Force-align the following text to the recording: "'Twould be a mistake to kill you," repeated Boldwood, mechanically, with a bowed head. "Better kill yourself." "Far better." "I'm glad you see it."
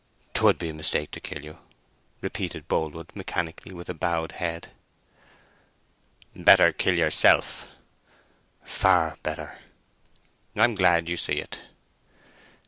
"'Twould 0.33 0.57
be 0.57 0.69
a 0.69 0.73
mistake 0.73 1.11
to 1.11 1.19
kill 1.19 1.45
you," 1.45 1.59
repeated 2.21 2.67
Boldwood, 2.67 3.11
mechanically, 3.15 3.71
with 3.71 3.87
a 3.87 3.93
bowed 3.93 4.31
head. 4.31 4.69
"Better 6.35 6.73
kill 6.73 6.97
yourself." 6.97 7.67
"Far 8.63 9.19
better." 9.21 9.59
"I'm 10.55 10.73
glad 10.73 11.07
you 11.07 11.17
see 11.17 11.33
it." 11.39 11.61